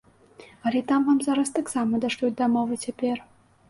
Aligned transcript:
Але 0.69 0.81
там 0.93 1.05
вам 1.11 1.21
зараз 1.27 1.53
таксама 1.59 2.03
дашлюць 2.09 2.35
дамову 2.43 2.85
цяпер. 2.87 3.27